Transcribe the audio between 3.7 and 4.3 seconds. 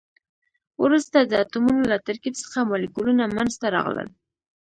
راغلل.